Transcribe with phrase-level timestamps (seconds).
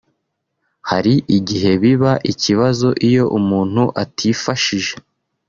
[0.89, 4.93] hari igihe biba ikibazo iyo umuntu atifashije